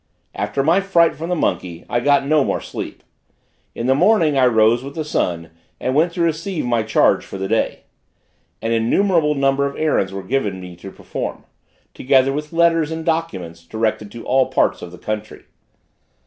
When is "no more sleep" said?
2.25-3.03